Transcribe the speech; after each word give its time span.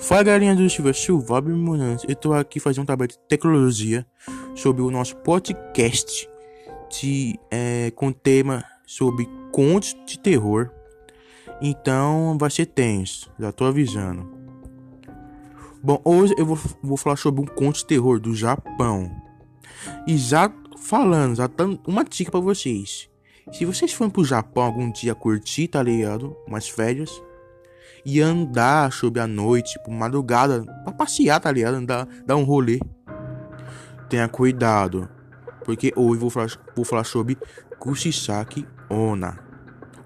Fala 0.00 0.22
galerinha 0.22 0.54
do 0.54 0.70
Silva 0.70 0.92
Silva 0.92 1.40
Munantes, 1.42 2.04
eu 2.08 2.14
tô 2.14 2.32
aqui 2.32 2.60
fazendo 2.60 2.84
um 2.84 2.86
trabalho 2.86 3.10
de 3.10 3.18
tecnologia 3.28 4.06
sobre 4.54 4.80
o 4.80 4.90
nosso 4.92 5.16
podcast 5.16 6.30
de, 6.88 7.38
é, 7.50 7.90
com 7.96 8.12
tema 8.12 8.64
sobre 8.86 9.28
contos 9.50 9.96
de 10.06 10.16
terror. 10.18 10.70
Então 11.60 12.38
vai 12.38 12.48
ser 12.48 12.66
tenso, 12.66 13.28
já 13.38 13.50
tô 13.50 13.64
avisando. 13.64 14.32
Bom, 15.82 16.00
hoje 16.04 16.32
eu 16.38 16.46
vou, 16.46 16.58
vou 16.80 16.96
falar 16.96 17.16
sobre 17.16 17.40
um 17.40 17.46
conto 17.46 17.78
de 17.78 17.86
terror 17.86 18.20
do 18.20 18.34
Japão. 18.34 19.10
E 20.06 20.16
já 20.16 20.50
falando, 20.78 21.34
já 21.34 21.48
dando 21.48 21.80
uma 21.86 22.04
dica 22.04 22.30
para 22.30 22.40
vocês. 22.40 23.10
Se 23.52 23.64
vocês 23.64 23.92
forem 23.92 24.12
pro 24.12 24.24
Japão 24.24 24.62
algum 24.62 24.90
dia 24.92 25.14
curtir, 25.14 25.68
tá 25.68 25.82
ligado? 25.82 26.36
Umas 26.46 26.68
férias 26.68 27.10
e 28.04 28.20
andar 28.20 28.92
sobre 28.92 29.20
a 29.20 29.26
noite, 29.26 29.72
tipo, 29.72 29.90
madrugada, 29.90 30.64
pra 30.84 30.92
passear, 30.92 31.40
tá 31.40 31.50
ligado? 31.50 31.74
Andar, 31.74 32.06
dar 32.26 32.36
um 32.36 32.44
rolê. 32.44 32.80
Tenha 34.08 34.28
cuidado, 34.28 35.08
porque 35.64 35.92
hoje 35.94 36.20
vou 36.20 36.30
falar, 36.30 36.50
vou 36.74 36.84
falar 36.84 37.04
sobre 37.04 37.36
Kushisaki 37.78 38.66
Ona. 38.88 39.38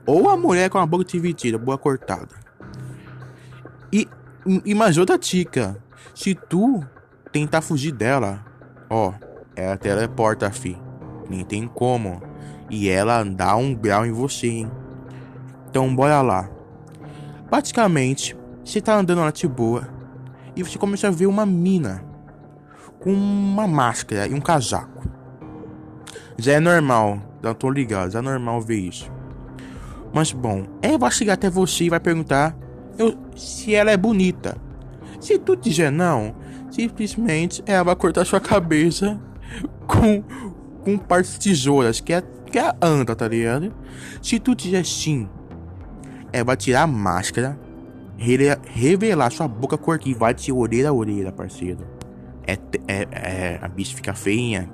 Ou 0.04 0.28
a 0.28 0.36
mulher 0.36 0.68
com 0.68 0.78
a 0.78 0.86
boca 0.86 1.04
dividida, 1.04 1.56
boa 1.56 1.78
cortada. 1.78 2.34
E, 3.92 4.08
e 4.64 4.74
mais 4.74 4.98
outra 4.98 5.16
dica: 5.16 5.76
se 6.14 6.34
tu 6.34 6.84
tentar 7.30 7.60
fugir 7.60 7.92
dela, 7.92 8.44
ó, 8.90 9.12
ela 9.54 9.76
teleporta, 9.76 10.50
fi. 10.50 10.76
Nem 11.28 11.44
tem 11.44 11.68
como. 11.68 12.20
E 12.68 12.88
ela 12.88 13.22
dá 13.22 13.54
um 13.54 13.74
grau 13.74 14.04
em 14.04 14.12
você, 14.12 14.48
hein? 14.48 14.70
Então 15.68 15.94
bora 15.94 16.20
lá. 16.20 16.50
Praticamente, 17.52 18.34
você 18.64 18.80
tá 18.80 18.96
andando 18.96 19.20
lá 19.20 19.30
de 19.30 19.46
boa 19.46 19.86
e 20.56 20.62
você 20.62 20.78
começa 20.78 21.08
a 21.08 21.10
ver 21.10 21.26
uma 21.26 21.44
mina 21.44 22.02
com 22.98 23.12
uma 23.12 23.68
máscara 23.68 24.26
e 24.26 24.32
um 24.32 24.40
casaco. 24.40 25.06
Já 26.38 26.54
é 26.54 26.60
normal, 26.60 27.20
já 27.42 27.52
tô 27.52 27.70
ligado, 27.70 28.10
já 28.10 28.20
é 28.20 28.22
normal 28.22 28.58
ver 28.62 28.78
isso. 28.78 29.12
Mas 30.14 30.32
bom, 30.32 30.64
ela 30.80 30.96
vai 30.96 31.10
chegar 31.10 31.34
até 31.34 31.50
você 31.50 31.84
e 31.84 31.90
vai 31.90 32.00
perguntar 32.00 32.56
eu, 32.98 33.18
se 33.36 33.74
ela 33.74 33.90
é 33.90 33.98
bonita. 33.98 34.56
Se 35.20 35.38
tu 35.38 35.54
dizer 35.54 35.92
não, 35.92 36.34
simplesmente 36.70 37.62
ela 37.66 37.82
vai 37.82 37.96
cortar 37.96 38.24
sua 38.24 38.40
cabeça 38.40 39.20
com, 39.86 40.24
com 40.82 40.96
partes 40.96 41.38
de 41.38 41.50
tesouras, 41.50 42.00
que 42.00 42.14
é, 42.14 42.22
que 42.50 42.58
é 42.58 42.62
a 42.62 42.76
anda, 42.80 43.14
tá 43.14 43.28
ligado? 43.28 43.74
Se 44.22 44.40
tu 44.40 44.54
dizer 44.54 44.86
sim, 44.86 45.28
é 45.41 45.41
vai 46.44 46.56
tirar 46.56 46.82
a 46.82 46.86
máscara, 46.86 47.58
revelar 48.16 49.30
sua 49.30 49.48
boca 49.48 49.76
corta 49.76 50.08
e 50.08 50.14
vai 50.14 50.32
de 50.32 50.52
orelha 50.52 50.90
a 50.90 50.92
orelha, 50.92 51.32
parceiro. 51.32 51.86
É, 52.46 52.52
é, 52.88 53.08
é, 53.10 53.58
a 53.60 53.68
bicha 53.68 53.94
fica 53.94 54.14
feinha. 54.14 54.70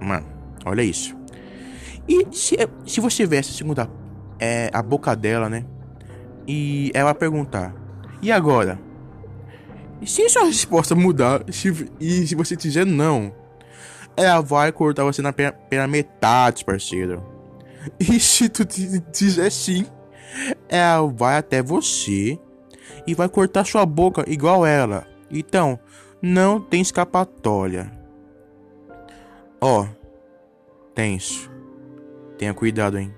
Mano, 0.00 0.26
olha 0.64 0.82
isso. 0.82 1.16
E 2.08 2.26
se, 2.32 2.56
se 2.86 3.00
você 3.00 3.24
essa 3.36 3.52
segunda 3.52 3.88
é, 4.38 4.70
a 4.72 4.82
boca 4.82 5.14
dela, 5.14 5.48
né? 5.48 5.64
E 6.46 6.90
ela 6.94 7.14
perguntar: 7.14 7.74
E 8.22 8.32
agora? 8.32 8.78
Se 10.04 10.28
sua 10.30 10.44
resposta 10.44 10.94
mudar 10.94 11.44
se, 11.52 11.90
e 12.00 12.26
se 12.26 12.34
você 12.34 12.56
dizer 12.56 12.86
não, 12.86 13.34
ela 14.16 14.40
vai 14.40 14.72
cortar 14.72 15.04
você 15.04 15.20
na 15.20 15.32
pela, 15.32 15.52
pela 15.52 15.86
metade, 15.86 16.64
parceiro. 16.64 17.22
E 17.98 18.18
se 18.20 18.48
tu 18.48 18.62
dizer 19.10 19.50
sim, 19.50 19.86
ela 20.70 21.06
vai 21.08 21.36
até 21.36 21.62
você 21.62 22.38
e 23.06 23.14
vai 23.14 23.28
cortar 23.28 23.66
sua 23.66 23.84
boca 23.84 24.24
igual 24.28 24.64
ela. 24.64 25.06
Então, 25.30 25.78
não 26.22 26.60
tem 26.60 26.80
escapatória. 26.80 27.90
Ó, 29.60 29.82
oh, 29.82 29.88
tenso. 30.94 31.50
Tenha 32.38 32.54
cuidado, 32.54 32.98
hein? 32.98 33.12